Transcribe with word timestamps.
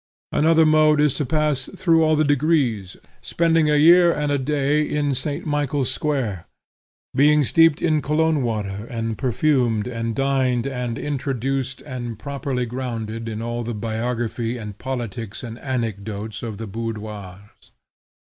Another 0.31 0.65
mode 0.65 0.99
is 0.99 1.13
to 1.13 1.27
pass 1.27 1.69
through 1.75 2.03
all 2.03 2.15
the 2.15 2.23
degrees, 2.23 2.97
spending 3.21 3.69
a 3.69 3.75
year 3.75 4.11
and 4.11 4.31
a 4.31 4.39
day 4.39 4.81
in 4.81 5.13
St. 5.13 5.45
Michael's 5.45 5.91
Square, 5.91 6.47
being 7.15 7.43
steeped 7.45 7.83
in 7.83 8.01
Cologne 8.01 8.41
water, 8.41 8.87
and 8.89 9.15
perfumed, 9.15 9.85
and 9.85 10.15
dined, 10.15 10.65
and 10.65 10.97
introduced, 10.97 11.81
and 11.81 12.17
properly 12.17 12.65
grounded 12.65 13.29
in 13.29 13.43
all 13.43 13.63
the 13.63 13.75
biography 13.75 14.57
and 14.57 14.79
politics 14.79 15.43
and 15.43 15.59
anecdotes 15.59 16.41
of 16.41 16.57
the 16.57 16.65
boudoirs. 16.65 17.69